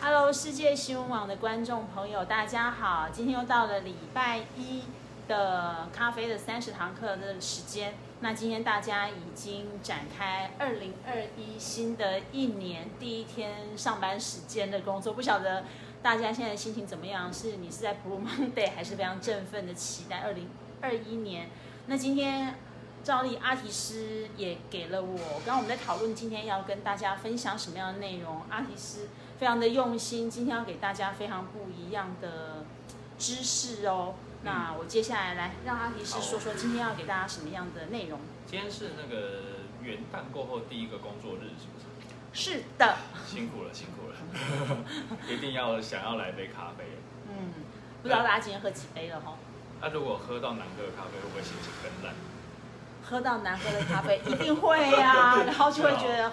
[0.00, 3.08] Hello，世界新闻网的观众朋友，大家好！
[3.10, 4.82] 今天又到了礼拜一
[5.26, 7.94] 的咖啡的三十堂课的时间。
[8.20, 15.64] 那今天大家已经展开二零二一新的一年第一天上班时间的工作，不晓得
[16.02, 17.32] 大家现在心情怎么样？
[17.32, 20.48] 是你是在 Blue Monday，还是非常振奋的期待二零
[20.80, 21.48] 二一年？
[21.86, 22.54] 那今天
[23.02, 29.08] 照例阿提斯也给了我，刚刚我们在讨论今天要跟大家分享什么样的内容，阿提斯
[29.38, 32.64] 非常的用心，今天要给大家非常不一样的
[33.18, 34.14] 知识哦。
[34.42, 38.20] 那我接下来来让阿提斯说说今天要给大家什么样的内容。
[38.46, 39.42] 今天是那个
[39.82, 41.86] 元旦过后第一个工作日，是不是？
[42.32, 42.96] 是的，
[43.26, 44.14] 辛苦了，辛苦了，
[45.28, 46.84] 一定要想要来杯咖啡。
[47.28, 47.52] 嗯，
[48.02, 49.34] 不知道大家今天喝几杯了哈？
[49.80, 52.14] 那、如果喝到难喝的咖啡，会不会心情更烂？
[53.08, 56.32] 喝到难喝的咖啡 一定会呀、然后就会觉得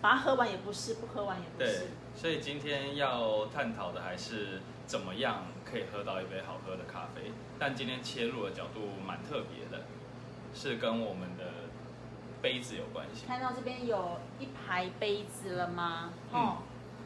[0.00, 1.86] 把它喝完也不是，不喝完也不对是。，
[2.16, 7.32] 所以今天要探讨的还是怎么样可以喝到一杯好喝的咖啡。
[7.58, 9.84] 但今天切入的角度蛮特别的，
[10.54, 11.44] 是跟我们的
[12.42, 13.24] 杯子有关系。
[13.26, 16.10] 看到这边有一排杯子了吗？
[16.32, 16.56] 嗯哦，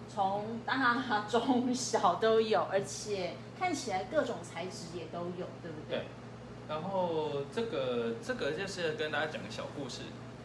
[0.08, 5.98] 从大中小都有，而且看起来各种材质也都有，对不对？
[5.98, 6.06] 对，
[6.68, 10.02] 然后这个这个就是跟大家讲个小故事。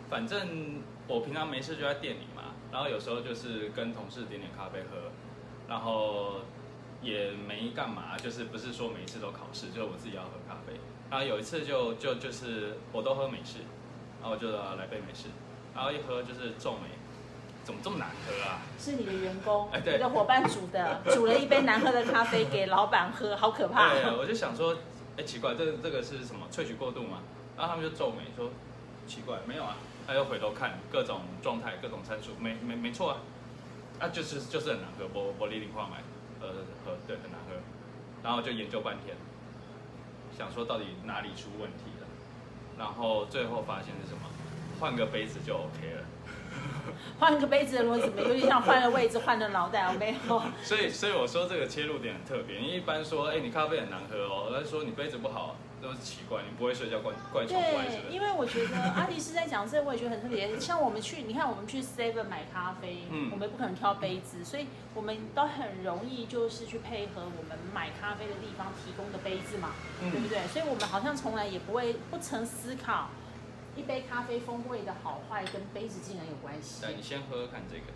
[0.10, 5.12] 反正我平常没事就在店里嘛，然后有时候就是跟同事点点咖啡喝，
[5.68, 6.36] 然后
[7.02, 10.80] 也没干嘛，就是不是说每一次都考试，就是我自己要喝咖啡。
[11.10, 13.60] 然后有一次就就就是我都喝美式，
[14.22, 15.28] 然后我就呃来杯美式，
[15.76, 16.88] 然后一喝就是皱眉，
[17.66, 18.62] 怎么这么难喝啊？
[18.80, 23.94] 是你的员工，哎对你的伙伴煮的，煮了一杯难喝的咖啡给老板喝，好可怕。
[23.94, 24.78] 对，我就想说，
[25.18, 27.22] 哎、奇怪，这这个是什么萃取过度吗？
[27.58, 28.52] 然后他们就皱眉说，
[29.08, 29.76] 奇怪，没有啊。
[30.06, 33.18] 他又回头看各种状态、各种参数，没没没错啊，
[34.00, 35.98] 啊就是就是很难喝，玻玻璃瓶矿买，
[36.40, 36.48] 呃
[36.86, 37.60] 喝对很难喝，
[38.24, 39.18] 然后就研究半天，
[40.38, 42.08] 想说到底哪里出问题了，
[42.78, 44.22] 然后最后发现是什么？
[44.80, 46.04] 换个杯子就 OK 了。
[47.20, 49.88] 换个杯子的逻辑怎么有点像换了位置换了脑袋？
[49.88, 50.42] 我没有。
[50.64, 52.58] 所以，所以我说这个切入点很特别。
[52.60, 60.60] 你一般说，哎、你咖啡很难喝哦，他说你杯子不好，都是奇怪，你不会睡觉怪怪床怪对，因为我觉得阿迪是在讲这个，我也觉得很特别。
[60.60, 69.70] 像我们去，你看我们去 Seven 买咖啡，嗯我们不可能挑杯子，所以我们都很容易就是去配合我们买咖啡的地方提供的杯子嘛，
[70.02, 70.40] 嗯对不对？
[70.48, 73.10] 所以我们好像从来也不会不曾思考
[73.78, 76.84] 一杯咖啡风味的好坏跟杯子竟然有关系。
[76.84, 77.94] 对，你先喝喝看这个，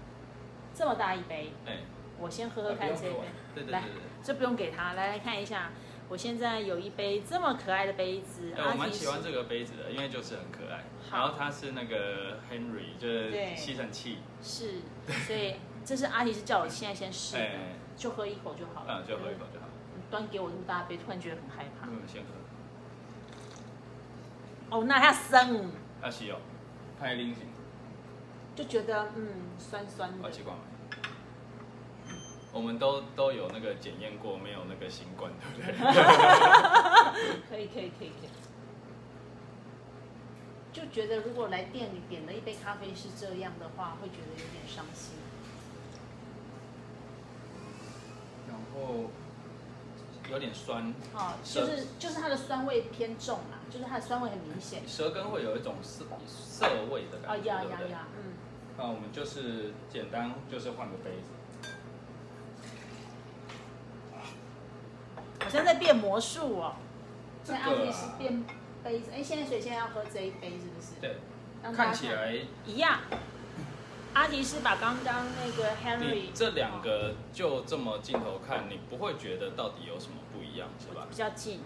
[0.73, 1.79] 这么大一杯，哎、
[2.19, 3.17] 我先喝喝看这一杯。
[3.17, 3.23] 来
[3.55, 4.01] 对对对对。
[4.23, 5.71] 这不用给他，来来看一下。
[6.07, 10.83] 我现在有一杯这么可爱的杯子，哎、我蛮喜欢这个杯子的，因为就是很可爱。
[11.09, 14.81] 好然后它是那个 Henry，就是吸尘器，是，
[15.25, 15.55] 所以
[15.85, 19.01] 这是阿迪是叫我现在先试的，哎、就喝一口就好了。
[19.01, 19.67] 嗯，就喝一口就好。
[19.95, 21.87] 你端给我这么大杯，突然觉得很害怕。
[21.87, 22.27] 嗯，先喝。
[24.71, 25.71] 哦，那它生，
[26.01, 26.37] 啊是哦，
[26.99, 27.43] 太灵性，
[28.55, 29.27] 就觉得嗯
[29.59, 30.23] 酸酸的。
[30.23, 30.53] 好奇怪？
[32.53, 35.73] 我们都都有那个检验过，没有那个新冠，对不对？
[37.49, 38.29] 可以可以可以可以。
[40.73, 45.15] 就觉得如果来店里点了一杯咖啡是这样的话，会觉得有点伤心。
[48.47, 49.09] 然后
[50.31, 54.81] 有点酸，哦，就是就是它的酸味偏重啦，就是它的酸味很明显。
[54.87, 57.89] 舌根会有一种涩涩味的哦感觉，呀对不对？
[57.91, 58.33] 呀呀，嗯。
[58.77, 61.27] 那我们就是简单，就是换个杯子。
[65.43, 66.75] 好像在变魔术哦。
[67.43, 68.43] 这现在阿迪个是变
[68.83, 71.01] 杯子，哎，现在所以现在要喝这一杯是不是？
[71.01, 71.17] 对，
[71.75, 72.33] 看起来
[72.65, 72.99] 一样。
[74.13, 81.16] 阿迪是把刚刚那个 Henry 这两个就这么镜头看，你不会觉得到底有什么不一样，是吧比？
[81.16, 81.61] 较近。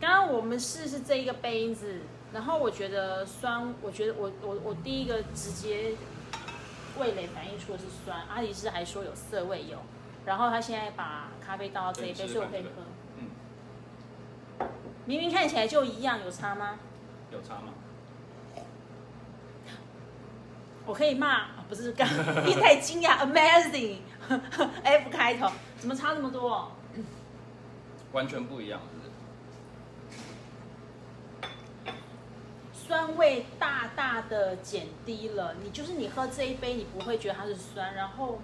[0.00, 2.00] 刚刚我们试是这一个杯子，
[2.32, 5.92] 然后我觉得酸，我觉得我我我第一个直接
[6.98, 9.78] 味蕾反映出的是酸，阿迪是还说有涩味有，
[10.24, 12.70] 然后他现在把咖啡倒到这一杯，所以我可以喝。
[14.58, 14.68] 嗯，
[15.04, 16.78] 明明看起来就一样，有差吗？
[17.30, 17.72] 有差吗？
[20.84, 22.08] 我可以骂，啊不是刚
[22.46, 26.70] 你太惊讶，amazing，F 开头，怎么差那么多？
[28.12, 29.10] 完全不一样，是不是？
[32.72, 38.40] 酸味大大的减低了，你就是你喝这一杯，你不会觉得它是酸，然后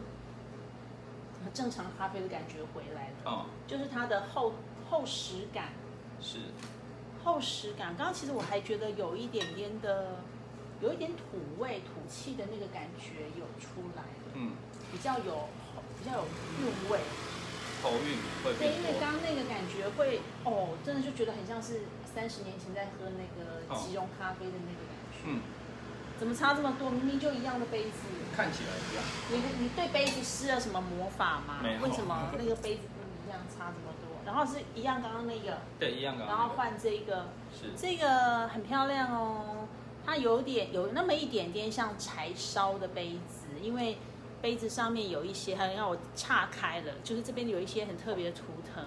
[1.54, 4.54] 正常咖啡的感觉回来了，哦，就是它的厚
[4.90, 5.68] 厚实感，
[6.20, 6.38] 是，
[7.24, 7.94] 厚实感。
[7.96, 10.16] 刚刚其实我还觉得有一点点的，
[10.82, 14.50] 有一点土味、土气的那个感觉有出来了，嗯，
[14.90, 15.48] 比较有
[15.96, 16.24] 比较有
[16.60, 16.98] 韵味。
[17.80, 18.90] 头韵会对，变多。
[18.90, 25.18] 因为刚刚那个感觉会哦，真的就觉得很像是三十年前在喝那个哦即溶咖啡的那个感觉。
[25.26, 25.40] 嗯，
[26.18, 26.90] 怎么差这么多？
[26.90, 27.98] 明明就一样的杯子。
[28.34, 29.04] 看起来一样。
[29.30, 31.58] 你你对杯子施了什么魔法吗？
[31.62, 34.18] 没有为什么那个杯子不一样，差这么多？
[34.24, 39.66] 然后是一样刚刚那个，对，一样刚然后刚那个换这个，是这个很漂亮哦。
[40.04, 43.98] 它有点有那么一点点像柴烧的杯子，因为
[44.40, 48.44] 杯子上面有一些，还让我岔开了，就是这边有一些很特别的图
[48.74, 48.84] 腾。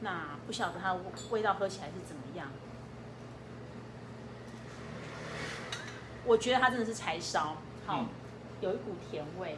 [0.00, 0.96] 那不晓得它
[1.30, 2.48] 味道喝起来是怎么样？
[6.24, 7.56] 我觉得它真的是柴烧，
[7.86, 8.00] 好。
[8.00, 8.06] 嗯
[8.60, 9.56] 有一股甜味，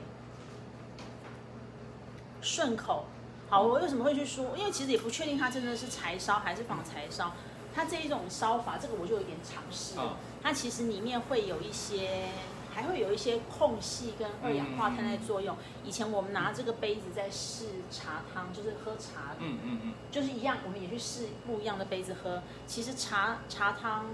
[2.41, 3.05] 顺口。
[3.51, 4.57] 好，我为什么会去说？
[4.57, 7.35] 因为其实也不确定它真的是柴烧还是仿柴烧。
[7.75, 9.97] 它这一种烧法，这个我就有点尝试
[10.45, 12.29] 它其实里面会有一些，
[12.75, 15.57] 还会有一些空隙跟二氧化碳在作用。
[15.83, 22.43] 以前我们拿这个杯子在试茶汤，就是喝茶嗯嗯嗯，就是一样，我们也去试不一样的杯子喝。
[22.67, 24.05] 其实茶茶汤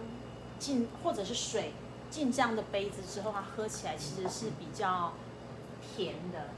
[0.56, 1.72] 进或者是水
[2.10, 5.14] 进这样的杯子之后，它喝起来其实是比较
[5.82, 6.50] 甜的，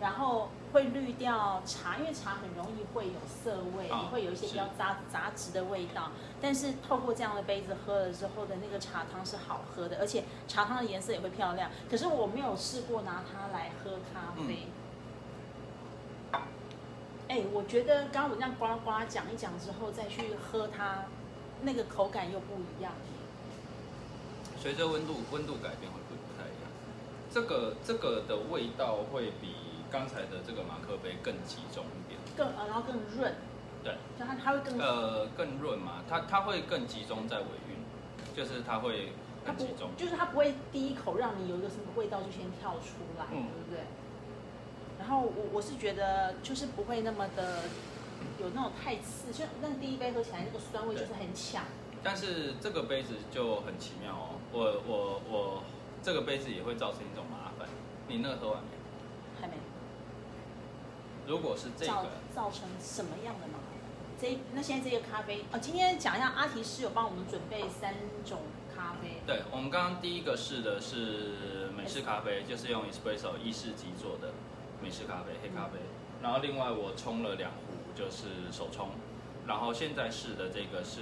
[0.00, 6.10] 然后会滤掉茶，因为茶很容易会有涩味，会有一些比较杂杂质的味道。
[6.40, 11.70] 但是透过这样的杯子喝了之后的那个茶汤是好喝的，而且茶汤的颜色也会漂亮。
[11.90, 14.66] 可是我没有试过拿它来喝咖啡。
[17.28, 21.04] 哎、我觉得刚刚我这样呱呱讲一讲之后，再去喝它，
[21.62, 22.92] 那个口感又不一样。
[24.58, 26.70] 随着温度温度改变会不不太一样。
[27.32, 29.54] 这个这个的味道会比
[29.90, 32.20] 刚才的这个马克杯更集中一点。
[32.36, 33.34] 更呃，然后更润，
[33.82, 37.76] 对，就它它会更，呃，更润嘛，它它会更集中在尾韵，
[38.34, 39.12] 就是它会
[39.44, 39.90] 更集中。
[39.96, 43.80] 就是它不会第一口让你有一个什么味道就先跳出来，嗯对不对？
[44.98, 47.62] 然后我我是觉得就是不会那么的
[48.38, 51.64] 有那种太刺，就那第一杯喝起来那个酸味就是很强。
[52.02, 55.62] 但是这个杯子就很奇妙哦，我我我
[56.02, 57.68] 这个杯子也会造成一种麻烦。
[58.08, 58.79] 你那个喝完没？
[61.30, 63.78] 如果是这造个，造成什么样的麻烦？
[64.20, 67.94] 这那现在这个咖啡哦，今天讲一下阿提师有帮我们准备三
[68.26, 68.40] 种
[68.74, 74.34] 咖啡，对我们刚刚第一个试的是美式咖啡，就是用 espresso 意式机做的
[74.82, 75.78] 美式咖啡黑咖啡。
[76.20, 78.88] 然后另外我冲了两壶，就是手冲。
[79.46, 81.00] 然后现在试的这个是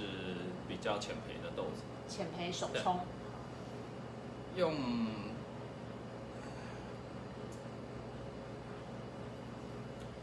[0.67, 2.99] 比较浅焙的豆子，浅焙手对冲，
[4.55, 4.75] 用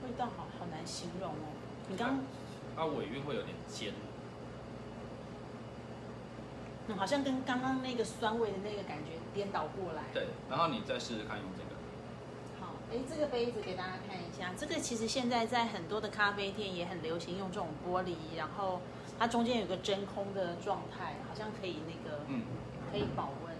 [0.07, 1.51] 味道好好难形容哦。
[1.89, 2.21] 你刚
[2.77, 3.93] 它尾韵会有点尖，
[6.87, 10.05] 嗯，好像跟刚刚那个酸味的那个感觉颠倒过来。
[10.15, 10.29] 对。
[10.49, 11.75] 然后你再试试看用这个，
[12.61, 18.83] 好，哎，这个杯子给大家看一下，这个其实现在在很多的咖啡店也很流行用这种玻璃，然后
[19.19, 22.43] 它中间有个真空的状态，好像可以那个嗯，
[22.93, 23.57] 可以保温。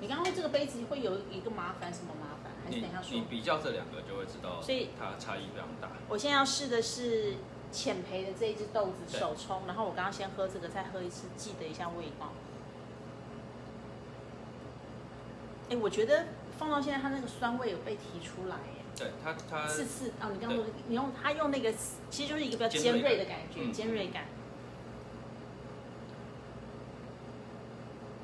[0.00, 2.29] 你刚刚说这个杯子会有一个麻烦，什么麻烦？
[2.70, 3.24] 还是你等一下说你？
[3.28, 5.90] 比较这两个就会知道，所以它差异非常大。
[6.08, 7.34] 我现在要试的是
[7.72, 12.32] 浅培的这一只豆子手冲，然后我刚刚先喝这个，再喝一次，记得一下味道。
[15.70, 16.26] 哎，我觉得
[16.58, 18.76] 放到现在，它那个酸味有被提出来，哎。
[18.96, 21.72] 对它它刺刺哦，你刚刚说你用它用那个，
[22.10, 24.24] 其实就是一个比较尖尖锐锐的感觉，嗯尖锐感。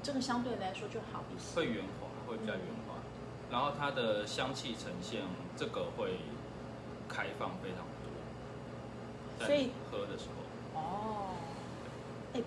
[0.02, 1.56] 这个相对来说就好一些。
[1.56, 2.85] 会圆滑，会比较圆滑。
[3.50, 5.22] 然后它的香气呈现，
[5.56, 6.18] 这个会
[7.08, 8.10] 开放非常多。
[9.38, 10.28] 在所以喝的时
[10.74, 11.28] 候，哦，
[12.34, 12.40] 哎，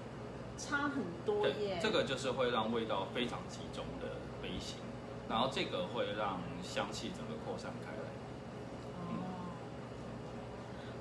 [0.57, 4.77] 差很多耶。，这个就是会让味道非常集中的杯型，
[5.29, 7.97] 然后这个会让香气整个扩散开来。
[9.07, 9.15] 哦，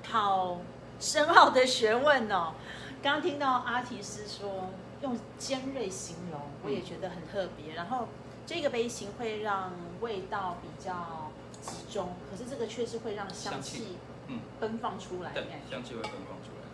[0.07, 0.61] 好
[0.99, 2.53] 深奥的学问哦。
[3.01, 4.69] 刚刚听到阿提斯说
[5.01, 7.73] 用尖锐形容，我也觉得很特别。
[7.73, 8.07] 然后
[8.49, 11.29] 这个杯型会让味道比较
[11.61, 15.31] 集中，可是这个却是会让香香气气嗯，奔放出来。
[15.69, 16.65] 香气会奔放出来。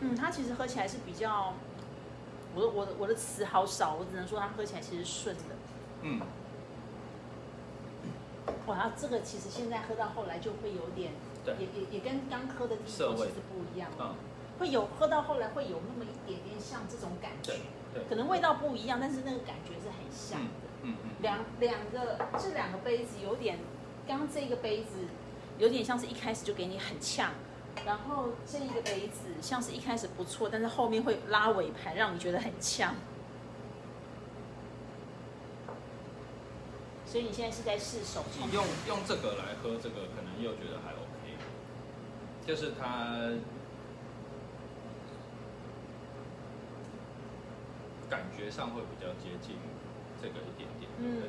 [0.00, 1.54] 嗯，它其实喝起来是比较，
[2.54, 5.56] 我的我的我的词好少，我只能说它喝起来其实顺的。
[6.02, 6.20] 嗯，
[8.66, 11.14] 哇，它这个其实现在喝到后来就会有点，
[11.58, 14.14] 也也也跟刚喝的第一口其实不一样，嗯，
[14.58, 17.54] 会有喝到后来会有那么一点点像这种感觉
[18.08, 20.46] 可能味道不一样，但是那个感觉是很像的。
[20.82, 23.58] 嗯嗯，两两个这两个杯子有点，
[24.06, 25.06] 刚刚这个杯子
[25.58, 27.32] 有点像是一开始就给你很呛，
[27.86, 32.94] 然后这一个杯子像是一开始不错，但是后面会拉尾盘，让你觉得很呛。
[37.06, 38.52] 所以你现在是在试手冲你。
[38.54, 41.38] 用用这个来喝这个，可能又觉得还 OK，
[42.44, 43.30] 就是它
[48.14, 49.56] 感觉上会比较接近
[50.22, 50.88] 这个一点点。
[50.98, 51.22] 嗯，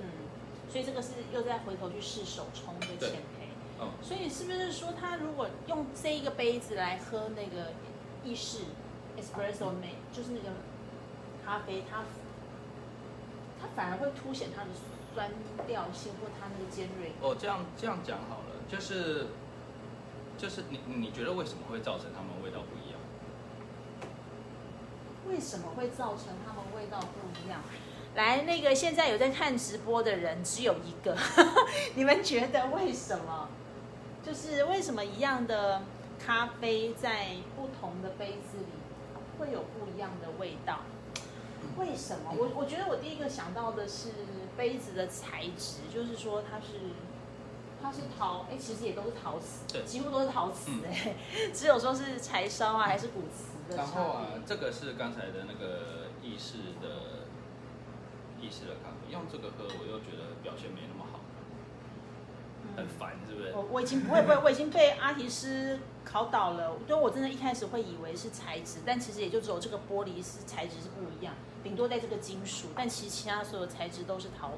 [0.70, 3.50] 所以这个是又再回头去试手冲的对浅焙。
[3.82, 7.74] 嗯，所以是不是说，他如果用这一个杯子来喝那个
[8.24, 8.60] 意式
[9.18, 10.50] espresso 美，就是那个
[11.44, 12.04] 咖啡，它
[13.60, 14.70] 它反而会凸显它的
[15.15, 15.32] 酸
[15.65, 17.13] 调性或它那个尖锐。
[17.20, 19.25] 哦，这样这样讲好了，就是
[20.38, 23.00] 就是你你觉得为什么会造成它们味道不一样？
[25.27, 27.60] 为什么会造成它们味道不一样？
[28.15, 31.18] 来，那个现在有在看直播的人只有一个，
[31.96, 33.50] 你们觉得为什么？
[34.24, 35.82] 就是为什么一样的
[36.24, 38.65] 咖啡在不同的杯子里
[39.38, 40.82] 会有不一样的味道？
[41.77, 42.32] 为什么？
[42.38, 44.10] 我我觉得我第一个想到的是
[44.56, 46.74] 杯子的材质，就是说它是
[47.86, 51.15] 它是陶，哎，其实也都是陶瓷，对几乎都是陶瓷嗯哎、
[51.54, 57.27] 只有说是柴烧啊还是古瓷的差然后啊。，这个是刚才的那个意式的
[58.42, 61.20] 意式的咖啡，用这个喝我又觉得表现没那么好，
[62.75, 63.54] 很烦，是不是？
[63.54, 66.75] 我我已经不会不会，我已经被阿提斯考倒了。
[66.88, 74.58] 因为我真的一开始会以为是材质，但其实也就只有这个玻璃是材质是不一样，顶多在这个金属，但其实其他所有材质都是陶土。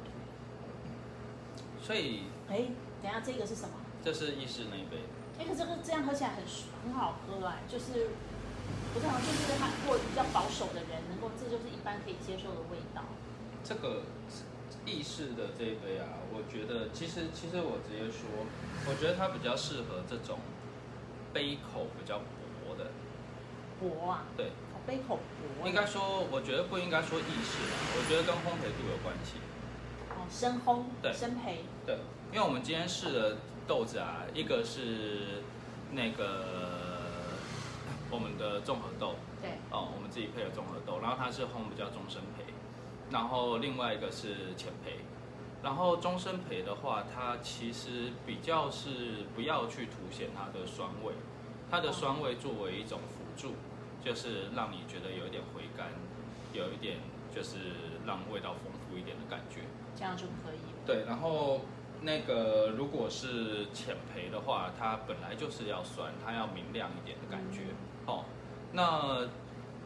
[1.82, 2.66] 所以哎，
[3.02, 3.76] 等下这个是什么？
[4.04, 5.04] 这是意式那一杯，
[5.40, 6.44] 哎，可这个这样喝起来很
[6.84, 8.10] 很好喝啊，就是
[8.94, 13.04] 不是好像就是他如果比较保守的人，能够这就是一般可以接受的味道。
[13.64, 14.04] 这个
[14.86, 18.48] 意式的这一杯啊，我觉得其实其实我直接说，
[18.88, 20.40] 我觉得它比较适合这种
[21.34, 22.92] 杯口比较薄的，
[23.82, 25.20] 薄啊，对，哦杯口
[25.60, 29.34] 薄，应该说，我觉得不应该说意式啦，我觉得跟烘焙度有关系。
[30.12, 31.12] 哦深烘，对。
[31.14, 32.00] 深焙，对，
[32.32, 35.44] 因为我们今天试的豆子啊，一个是
[35.92, 36.46] 那个
[38.12, 42.52] 我们的综合豆对，哦，我们自己配的综合豆，然后它是烘比较终身焙，
[43.12, 45.00] 然后另外一个是浅焙。
[45.64, 51.14] 然后终身焙的话，它其实比较是不要去凸显它的酸味，
[51.70, 53.56] 它的酸味作为一种辅助，
[54.06, 55.88] 就是让你觉得有一点回甘，
[56.54, 57.00] 有一点
[57.34, 57.58] 就是
[58.06, 59.62] 让味道丰富一点的感觉。
[59.96, 60.78] 这样就可以了。
[60.86, 61.62] 对，然后
[62.02, 67.62] 那个如果是浅培的话，它本来就是要酸，它要明亮一点的感觉。
[68.06, 68.26] 哦，
[68.74, 69.28] 那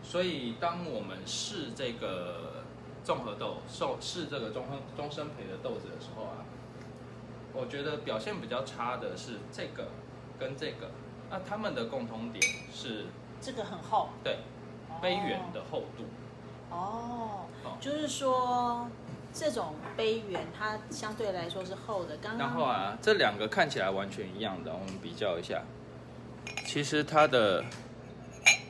[0.04, 2.64] 所以当我们试这个
[3.04, 4.66] 综合豆，受试这个终
[4.96, 6.46] 终身培的豆子的时候啊，
[7.54, 9.88] 我觉得表现比较差的是这个
[10.40, 10.92] 跟这个，
[11.30, 13.06] 那它们的共同点是
[13.40, 14.40] 这个很厚，对
[15.02, 16.04] 杯缘的厚度。
[16.70, 17.78] 哦，哦。
[17.80, 18.88] 就是说
[19.34, 22.18] 这种杯缘它相对来说是厚的。
[22.18, 25.62] 刚刚然后啊，这两个看起来完全一样的，我们比较一下。
[26.66, 27.64] 其实它的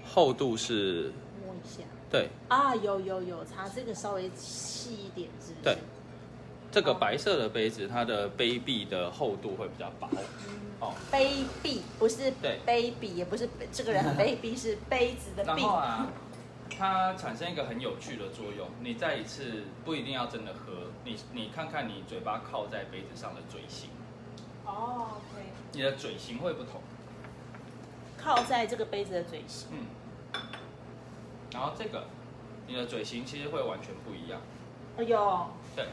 [0.05, 1.11] 厚度是，
[1.43, 5.63] 摸一下对，啊，有有有它，这个稍微细一点，是不是？
[5.63, 5.77] 对
[6.71, 10.07] 这个白色的杯子，它的杯壁的厚度会比较薄。
[10.79, 15.61] 哦，杯壁不是对杯壁，也不是这个人很卑鄙，是杯子的然壁。
[15.61, 16.07] 后啊，
[16.77, 18.67] 它产生一个很有趣的作用。
[18.81, 23.89] 你再一次不一定要真的喝，你你看看你嘴巴靠在杯子上的嘴型，
[24.65, 26.81] 哦，OK，你的嘴型会不同。
[28.17, 29.69] 靠在这个杯子的嘴型。
[29.71, 30.39] 嗯，
[31.53, 32.05] 然后这个
[32.67, 34.41] 你的嘴型其实会完全不一样。
[34.97, 35.87] 哎呦，对，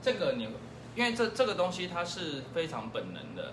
[0.00, 0.48] 这个你，
[0.96, 3.52] 因为这这个东西它是非常本能的，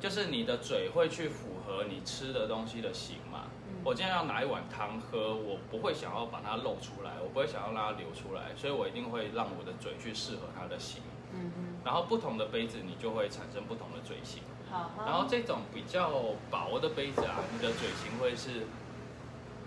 [0.00, 3.44] 就是你的嘴会去符合你吃的东西的形嘛。
[3.86, 11.00] 嗯我今天要拿一碗汤喝，我不会想要把它露出来，我不会想要让它流出来，所以我一定会让我的嘴去适合它的形。
[11.32, 14.42] 嗯嗯然后不同的杯子，你就会产生不同的嘴型。
[14.68, 15.04] 哼，好。
[15.06, 16.10] 然后这种比较
[16.50, 18.66] 薄的杯子啊，你的嘴型会是，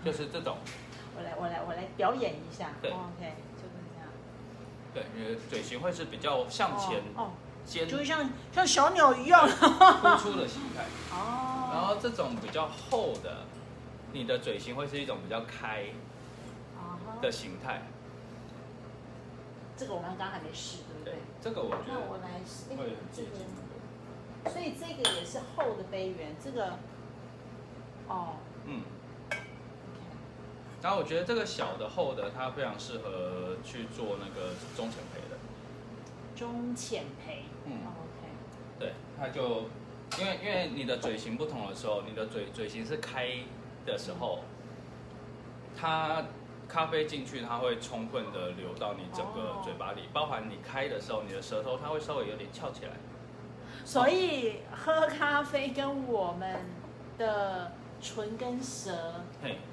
[0.04, 0.58] 就是这种，
[1.16, 2.72] 我来我来我来表演一下。
[2.82, 4.10] 对哦，OK，就是这样。
[4.92, 7.30] 对，你的嘴型会是比较向前哦，
[7.64, 9.48] 尖哦就是像像小鸟一样。
[9.48, 10.84] 突出的形态。
[11.16, 11.70] 哦。
[11.72, 13.46] 然后这种比较厚的，
[14.12, 15.86] 你的嘴型会是一种比较开
[17.20, 17.82] 的形态。
[19.76, 21.14] 这个我们刚刚还没试，对不对？
[21.40, 22.64] 这个我觉那我来试。
[23.12, 23.28] 这个。
[24.50, 26.78] 所以这个也是厚的杯缘，这个
[28.08, 28.84] 哦嗯，
[30.80, 35.36] 然后我觉得这个小的厚的，它非常适合去做那个中浅培的。
[36.34, 37.80] 中浅培，嗯
[38.78, 39.68] 对，它就
[40.18, 43.28] 因为因为你的嘴型不同的时候，你的嘴嘴型是开
[43.86, 44.40] 的时候，
[45.76, 46.24] 它
[46.68, 52.92] 咖啡进去，它会充分的流到你整个哦嘴巴里，包含你开的时候，你的舌头它会稍微有点翘起来。
[53.84, 56.56] 所以喝咖啡跟我们
[57.18, 59.14] 的唇跟舌，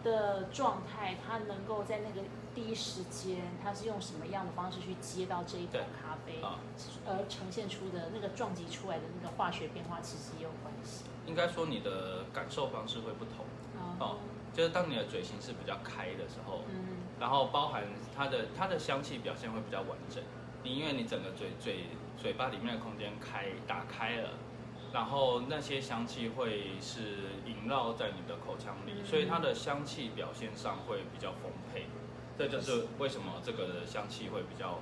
[0.03, 6.59] 的状态，它能够在那个第一时间，它是用什么样的方式去接到这一口咖啡，啊，
[7.05, 11.03] 而呈现出的那个撞击出来的那个化学变化，其实也有关系。
[11.27, 13.45] 应该说你的感受方式会不同。
[13.99, 14.17] 哦，
[14.53, 17.83] 就是当你的嘴型是比较开的时候，嗯，然后包含
[18.15, 20.23] 它的它的香气表现会比较完整。
[20.63, 21.85] 你因为你整个嘴嘴
[22.17, 24.29] 嘴巴里面的空间开打开了，
[24.91, 31.85] 然后那些香气会是萦绕在你的口腔里，嗯所以它的香气表现上会比较丰沛。
[32.37, 34.79] 这就是为什么这个的香气会比较，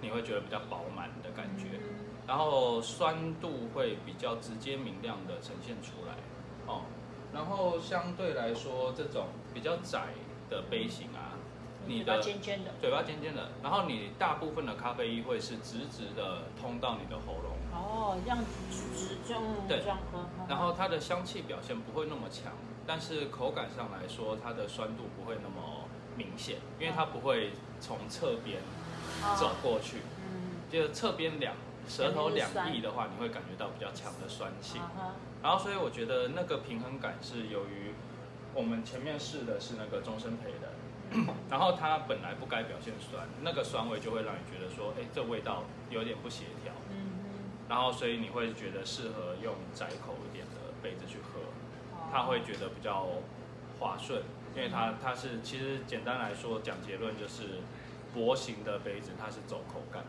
[0.00, 1.78] 你会觉得比较饱满的感觉。
[1.82, 6.14] 嗯然后酸度会比较直接明亮的呈现出来，
[6.66, 6.80] 哦，
[7.34, 10.14] 然后相对来说这种比较窄
[10.48, 11.34] 的杯型啊，
[11.86, 18.38] 你嘴巴的尖尖的，嘴巴尖尖的，然后你大部分的咖啡因会是直直的通到你的喉咙，哦，这样
[18.70, 19.80] 直这样对。
[19.80, 22.52] 这样喝，然后它的香气表现不会那么强，
[22.86, 27.50] 但是口感上来说，它的酸度不会那么明显，因为它不会
[27.80, 28.58] 从侧边
[29.36, 31.54] 走过去，嗯，就是侧边两
[31.88, 34.80] 舌头两翼的话，你会感觉到比较强的酸性。
[35.42, 37.92] 然后所以我觉得那个平衡感是由于
[38.54, 40.72] 我们前面试的是那个终身培的，
[41.50, 47.12] 然后它本来不该表现酸，那个酸味就会让你觉得说，哎，这味道有点不协调，嗯。
[47.68, 51.40] 然后所以你会觉得适合用窄口一点的杯子去喝，
[51.92, 53.06] 哼，它会觉得比较
[53.78, 54.22] 滑顺，
[54.54, 57.60] 因为它它是其实简单来说讲结论就是
[58.14, 60.04] 薄型的杯子它是走口感，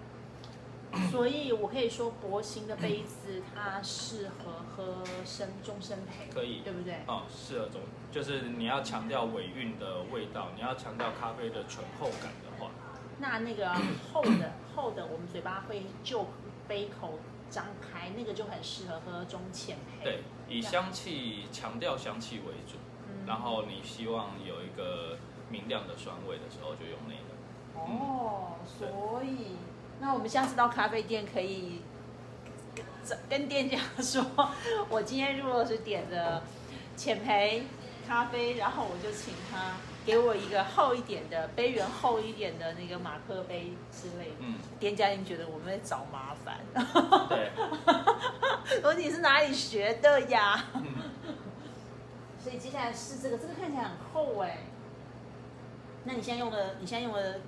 [1.12, 6.96] 所以我可以说薄型的杯子它适合喝深中深配，可以对不对？
[7.08, 12.72] 哦，适合中，就是你要强调尾韵的味道，你要强调咖啡的醇厚感的话。
[13.20, 13.74] 那那个
[14.12, 16.28] 厚的厚的，我们嘴巴会就
[16.68, 20.04] 杯口张开，那个就很适合喝中浅配。
[20.04, 25.17] 对，以香气强调香气为主，嗯然后你希望有一个
[25.50, 27.36] 明亮的酸味的时候，就用那个。
[27.78, 29.58] 哦，所以
[29.99, 31.81] 那我们下次到咖啡店可以
[33.08, 34.25] 跟跟店家说，
[34.89, 36.43] 我今天如果是点的
[36.95, 37.62] 浅焙
[38.08, 39.73] 咖啡，然后我就请他
[40.05, 44.36] 给我一个厚一点的杯缘厚一点的那个马克杯之类的。
[44.39, 46.60] 嗯，店家已经觉得我们在找麻烦，
[47.29, 47.51] 对，
[48.81, 50.65] 说你是哪里学的呀？
[50.75, 50.84] 嗯
[52.43, 54.60] 所以接下来是这个，这个看起来很厚哎。
[56.03, 57.39] 那你现在用的，你现在用的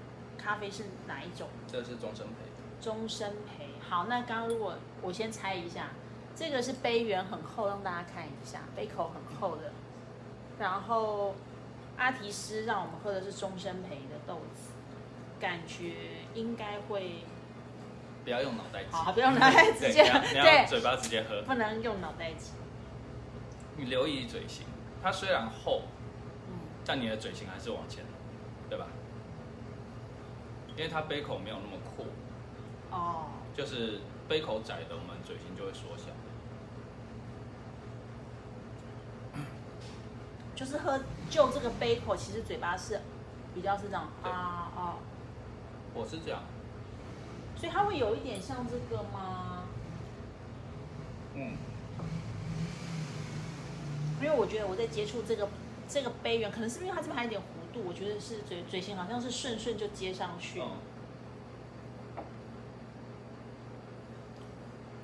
[0.47, 1.49] 咖啡是哪一种？
[1.67, 2.36] 这是终身培。
[2.79, 3.67] 终身培。
[3.89, 5.89] 好，那刚刚如果我先猜一下，
[6.33, 9.73] 这个是杯缘很厚，让大家看一下，杯口很厚的。
[10.57, 11.36] 然后
[11.97, 14.69] 阿提斯让我们喝的是终身培的豆子，
[15.38, 17.25] 感觉应该会
[18.23, 21.41] 不要用脑袋挤，好，不用脑袋直接对，嘴巴直接喝。
[21.41, 22.51] 不能用脑袋挤。
[23.75, 24.65] 你留意嘴型，
[25.03, 25.81] 它虽然厚，
[26.47, 26.53] 嗯，
[26.86, 28.05] 但你的嘴型还是往前，
[28.69, 28.88] 对吧？
[30.78, 32.06] 因为它杯口没有那么阔，
[32.92, 36.06] 哦，就是杯口窄的，我们嘴型就会缩小。
[40.56, 43.02] 就是喝就这个杯口，其实嘴巴是
[43.54, 44.98] 比较是这样啊啊，
[45.94, 46.42] 我是这样，
[47.56, 49.63] 所以它会有一点像这个吗？
[51.36, 51.58] 嗯，
[54.22, 55.48] 因为我觉得我在接触这个
[55.88, 57.44] 这个杯缘，可能是因为它这边还有点弧
[57.78, 60.60] 度，我觉得是嘴嘴型好像是顺顺就接上去。
[60.62, 60.72] 嗯，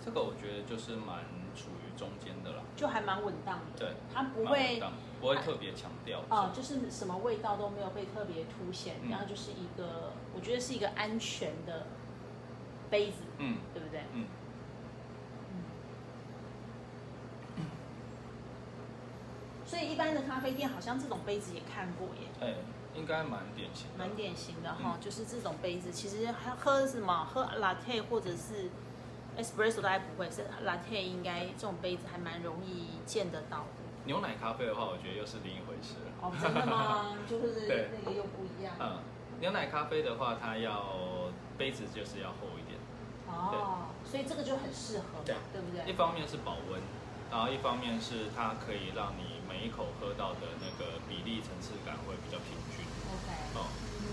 [0.03, 1.19] 这个我觉得就是蛮
[1.55, 4.81] 处于中间的啦，就还蛮稳当的，对，它不蛮会
[5.21, 11.87] 不会特别强调哦、就是什么味道都没有被特别凸显，嗯然后就是一个我觉得是一个安全的
[12.89, 14.01] 杯子，嗯对不对？
[14.13, 14.25] 嗯，
[19.65, 22.27] 所以一般的咖啡店好像这种杯子也看过耶。
[22.41, 22.53] 哎、
[22.93, 28.69] 应该蛮典型的，蛮典型的嗯哈，就是这种杯子，其实还喝什么喝 latte 或者是
[29.37, 33.83] espresso 大概不会，是 latte 应该这种杯子还蛮容易见得到的。
[34.05, 36.11] 牛奶咖啡的话，我觉得又是另一回事了。
[36.21, 37.15] 哦，真的吗？
[37.25, 38.75] 就是 那个又不一样。
[38.77, 38.99] 嗯，
[39.39, 42.77] 牛奶咖啡的话，它要杯子就是要厚一点，
[43.27, 45.93] 哦，所以这个就很适合嘛，对对不一？
[45.93, 46.81] 方面是保温，
[47.31, 52.81] 然后一方面是它可以让你每一口喝到的那个比例层次感会比较平均。
[53.13, 53.69] OK，哦，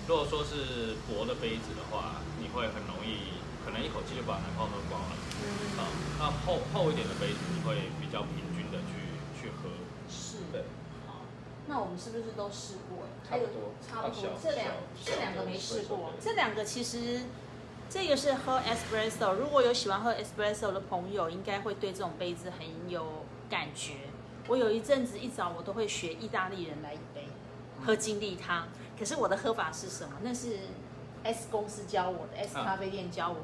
[0.06, 5.16] 如果说是薄的杯子的话，你会很容易可能一口气就把奶泡喝光了。
[5.40, 5.88] 嗯，啊，
[6.20, 9.72] 那厚厚一点的杯子，你会比较平均的去去喝。
[10.12, 10.64] 是，对，
[11.08, 11.24] 好，
[11.66, 13.10] 那我们是不是都试过了？
[13.24, 17.22] 差不多差不多，这两这两个没试过，这两个其实。
[17.92, 23.94] 这个是喝 espresso，如果有喜欢喝 espresso 的朋友，应该会对这种杯子很有感觉。
[24.48, 27.28] 我有一阵子一早我都会学意大利人来一杯，
[27.84, 28.68] 喝金利汤。
[28.98, 30.12] 可是我的喝法是什么？
[30.22, 30.58] 那是
[31.22, 33.36] S 公司教我的，S 嗯咖啡店教我。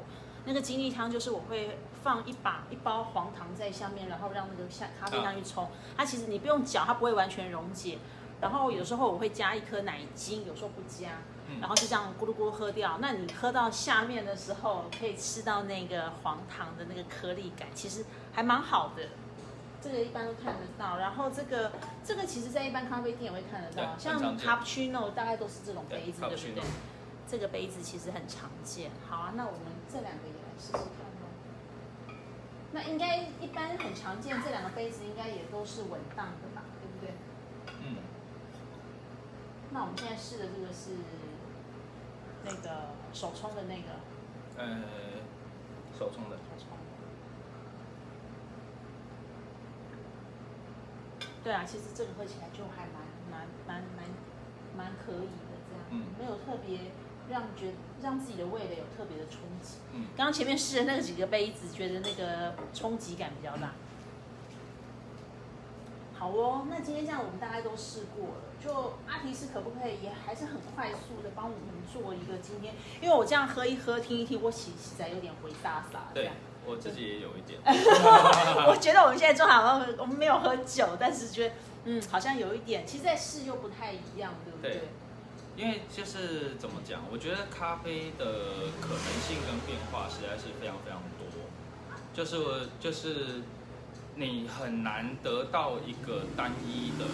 [0.45, 5.67] 那个金利汤就是我会放一把一包黄糖在下面，然后让那个下咖啡上去冲。
[5.95, 7.97] 它其实你不用搅，它不会完全溶解。
[8.39, 11.09] 然后有时候我会加一颗奶精，有时候不加。
[11.49, 12.97] 嗯然后就这样咕噜咕噜喝掉。
[12.99, 19.03] 那你喝到下面的时候，可以吃到那个黄糖的那个颗粒感，其实还蛮好的。
[19.81, 20.97] 这个一般都看得到。
[20.97, 21.71] 然后这个
[22.03, 26.63] 这个其实在一般咖啡店也会看得到，像 cappuccino 大概都是这种杯子，对对不对
[27.27, 28.89] 这个杯子其实很常见。
[29.09, 29.61] 好啊，那我们
[29.91, 30.81] 这两个也来试试看
[31.19, 32.15] 咯。
[32.71, 37.13] 那应该一般很常见，这两个杯子应该也都是稳当的吧，对不对？
[37.83, 37.97] 嗯，
[39.71, 40.91] 那我们现在试的这个是
[42.45, 43.99] 那个手冲的那个
[44.57, 44.79] 呃，
[45.97, 46.77] 手冲的，手冲。
[51.47, 54.03] 对啊，其实这个喝起来就还蛮蛮蛮蛮
[54.75, 56.91] 蛮可以的，这样，嗯没有特别
[57.29, 59.77] 让觉让自己的味蕾有特别的冲击。
[59.93, 63.71] 嗯，刚刚前面试的那几个杯子，觉得那个冲击感比较大。
[66.19, 76.35] 好哦，那今天这样我们大概都试过了，就阿提斯可不可以也还是很快速的帮我们做一个今天，因为我这样喝一喝听一听，我其实在有点回沙沙这对样。
[76.67, 77.57] 我自己也有一点，
[78.67, 84.71] 我觉得我们现在做好像我们没有喝酒，但是觉得嗯好像有一点，其实在试又不太一样，对不对？
[84.71, 84.81] 对
[85.55, 88.25] 因为就是怎么讲，我觉得咖啡的
[88.79, 91.25] 可能性跟变化实在是非常非常多，
[92.13, 93.41] 就是我就是
[94.15, 97.05] 你很难得到一个单一的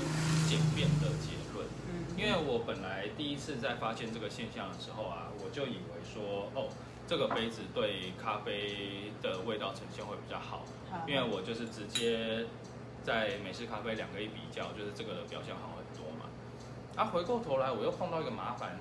[0.49, 1.65] 简便的结论。
[1.87, 6.67] 嗯，因为我本来第一次在发现这个现象的时候啊，我就以为说，哦，
[7.07, 11.03] 这个杯子对咖啡的味道呈现会比较好，好。
[11.07, 12.45] 因为我就是直接
[13.03, 16.29] 在美式咖啡两个一比较，就是这个的表现好很多嘛。
[16.95, 18.79] 啊，回过头来我又碰到一个麻烦，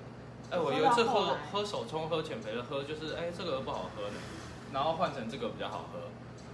[0.49, 4.15] 哎，我有一次喝喝手冲喝浅焙的喝，就是哎这个不好喝呢，
[4.71, 5.99] 然后换成这个比较好喝，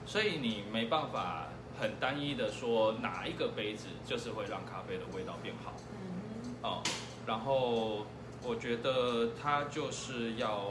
[0.06, 1.48] 所以你没办法
[1.80, 5.74] 很单一的说哪一个杯子就是会让咖啡的味道变好。
[5.92, 6.56] 嗯。
[6.62, 6.82] 哦，
[7.26, 8.06] 然后
[8.44, 10.64] 我觉得它就是要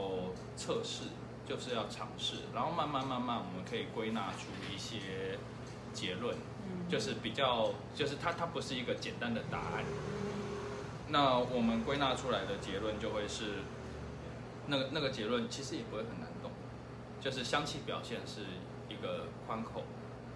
[0.57, 1.03] 测试，
[1.47, 5.37] 就是要尝试，然后慢慢慢慢，我们可以归纳出一些
[5.93, 6.35] 结论，
[6.67, 9.83] 嗯就是比较，就是它它不是一个简单的答案。
[11.09, 13.63] 那我们归纳出来的结论就会是，
[14.67, 16.51] 那个那个结论其实也不会很难懂，
[17.21, 18.41] 就是香气表现是
[18.89, 19.83] 一个宽口，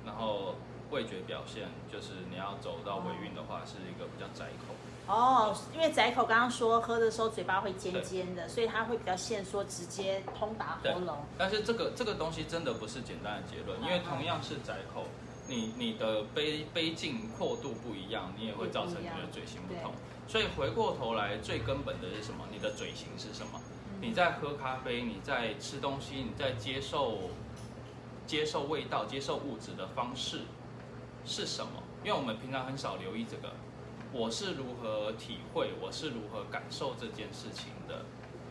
[0.06, 0.56] 然后
[0.92, 4.74] 味觉表现就是你要走到尾韵的话是一个比较窄口。
[5.06, 11.18] 哦，因为窄口刚刚说喝的时候嘴巴会尖尖的，所以它会比较限缩，直接通达喉咙。
[11.38, 15.04] 但是这个这个东西真的不是简单的结论，因为同样是窄口，
[15.48, 19.92] 你你的杯杯径阔度不一样，你也会造成你的嘴型不同。
[20.26, 22.46] 所以回过头来，最根本的是什么？
[22.50, 23.60] 你的嘴型是什么？
[24.00, 27.30] 你在喝咖啡，你在吃东西，你在接受
[28.26, 30.44] 接受味道、接受物质的方式
[31.26, 31.84] 是什么？
[32.06, 33.54] 因为我们平常很少留意这个。
[34.14, 38.06] 我是如何体会，我是如何感受这件事情的，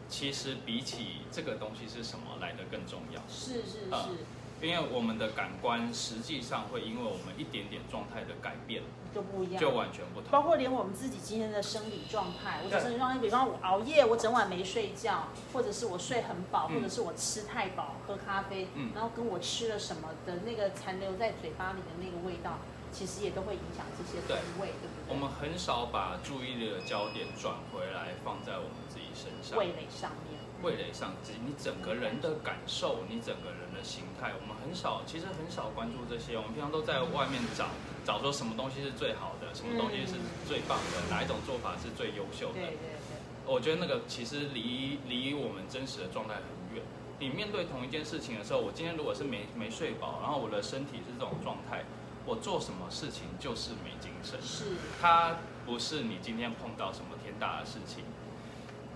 [0.09, 3.23] 其实比起这个东西是什么来的更重要。
[3.29, 8.83] 是是啊是，因为我们的感官实际上会因为我们一点点状态的改变，
[9.15, 9.61] 就不一样。
[9.61, 10.31] 就完全不同。
[10.33, 22.59] 包括连我们自己今天的生理状态，我的生理状态，比方我熬夜，我整晚没睡觉，或者是我睡很饱，嗯或者是我吃太饱，喝咖啡，嗯然后跟我吃了什么的那个残留在嘴巴里的那个味道，
[22.93, 25.02] 其实也都会影响这些风味，对不对？
[25.13, 29.59] 我们很少把注意力的焦点转回来放在我们自己身上。
[29.59, 31.13] 味蕾上面，味蕾上，
[31.45, 36.41] 你整个人的感受，你整个人的形态，我们很少，其实很少关注这些。
[36.41, 37.69] 我们平常都在外面找
[38.07, 40.17] 找说什么东西是最好的，什么东西是
[40.49, 42.65] 最棒的，哪一种做法是最优秀的。
[42.65, 46.81] 对对对，我觉得那个其实离离我们真实的状态很远。
[47.21, 51.85] 你面对同一件事情的时候，我今天如果是没没睡饱，然后我的身体是这种状态，
[52.25, 54.41] 我做什么事情就是没精神。
[54.43, 54.65] 是，
[55.01, 58.05] 它不是你今天碰到什么天大的事情，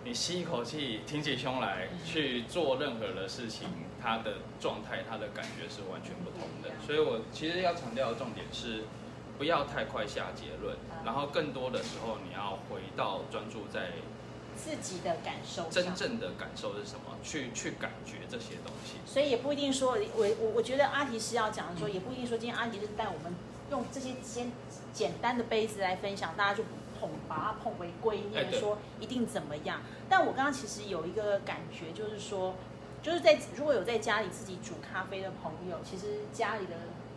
[0.05, 3.69] 你吸一口气，挺起胸来去做任何的事情，
[4.01, 6.71] 它的状态、它的感觉是完全不同的。
[6.87, 8.85] 所以我其实要强调的重点是，
[9.37, 13.91] 不要太快下结论，然后更多的时候你要回到专注在
[14.57, 18.95] 自己的感受真正的感受是什么，去去感觉这些东西。
[19.07, 23.35] 所以也不一定说，我我我觉得阿提是要讲的时候，也不一定说今天阿提是带我们
[23.71, 24.51] 用这些简
[24.92, 26.64] 简单的杯子来分享，大家就
[26.99, 29.83] 捧把它捧为圭哎对臬，说一定怎么样。
[30.09, 32.55] 但我刚刚其实有一个感觉，就是说，
[33.03, 36.73] 就是在如果有在家里自己煮咖啡的朋友，其实家里的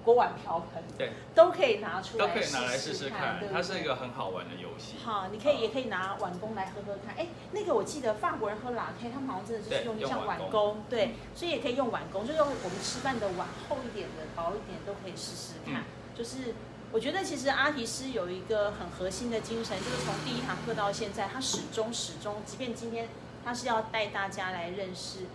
[0.09, 4.95] 锅碗瓢盆对，都可以拿出都来可以拿来试试试看它是一个很好玩的游戏。
[5.05, 7.15] 好，你可以啊也可以拿碗公来喝喝看。
[7.15, 15.81] 哎，那个我记得法国人喝 latte，他们好像真的就是用像碗碗公，对，所以也可以用碗公，就用我们吃饭的碗厚一点的、薄一点都可以试试看。
[15.81, 15.83] 嗯
[16.17, 16.55] 就是
[16.91, 23.07] 我觉得其实阿提斯有一个很核心的精神，就是从第一堂课到现在，他始终始终，即便今天
[23.45, 25.27] 他是要带大家来认识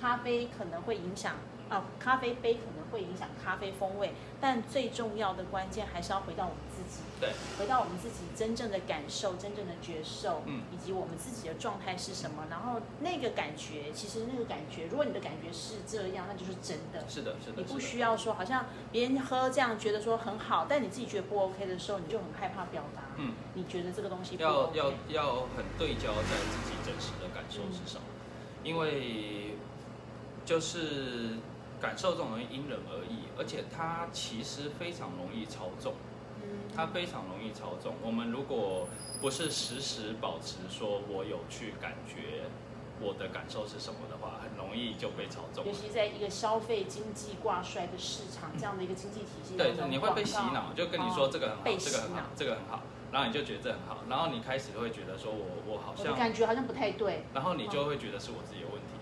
[0.00, 1.36] 咖啡可能会影响
[1.68, 7.02] 啊，咖啡杯可能会影响咖啡风味，但最重要的关键还是要回到我们自己。
[7.18, 12.44] 对，回到我们自己真正的感受、真正的觉受，嗯以及我们自己的状态是什么。
[12.50, 17.08] 然后那个感觉，其实那个感觉，如果你的感觉是这样，那就是真的。
[17.08, 23.02] 是的，是的，你不需要说，好像别人喝这样觉得说很好，但你自己觉得不 OK 的时候，你就很害怕表达。
[23.16, 28.02] 嗯，你觉得这个东西不要 OK，要要很对焦在自己真实的感受是什么，
[28.62, 29.56] 因为
[30.44, 31.38] 就是
[31.80, 35.94] 感受这种东西因人而异，而且它其实非常容易操纵，
[36.42, 37.94] 嗯它非常容易操纵。
[38.02, 38.88] 我们如果
[39.20, 42.44] 不是时时保持说我有去感觉
[43.00, 45.72] 我的感受是什么的话，很容易就被操纵尤。
[45.72, 57.24] 其在一个消费经济挂帅的市场，这样的一个经济体系对你会被洗脑，就跟你说这个很好，被这个很好，这个很好，然后你就觉得这很好，然后你开始会觉得说我我好像，感觉好像不太对。
[57.34, 58.96] 然后你就会觉得是我自己的问题。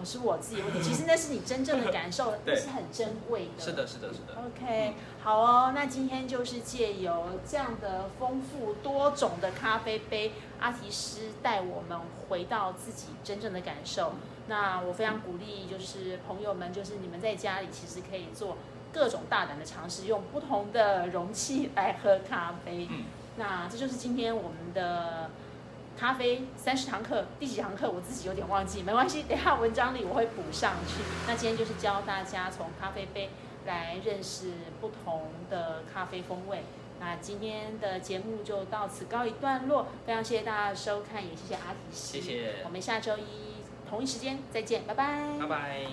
[0.00, 3.62] 哦，是我自己问题，其实那是你真正的感受， 那是很珍贵的。
[3.62, 4.34] 是的，是的，是的。
[4.44, 14.12] OK，好哦，那今天就是借由这样的丰富多种的咖啡杯，阿提斯带我们回到自己真正的感受。
[14.48, 18.56] 那我非常鼓励，就是朋友们，就是你们在家里其实可以做
[18.92, 22.88] 各种大胆的尝试，用不同的容器来喝咖啡。
[22.90, 23.04] 嗯
[23.36, 25.30] 那这就是今天我们的
[26.00, 31.02] 咖啡三十堂课，第几堂课我自己有点忘记，没关系，等下文章里我会补上去。
[31.28, 33.28] 那今天就是教大家从咖啡杯
[33.66, 36.62] 来认识不同的咖啡风味。
[36.98, 45.86] 那今天的节目就到此告一段落，非常谢谢大家的收看，也谢谢阿提斯，谢谢我们下周一同一时间再见，拜拜，拜拜。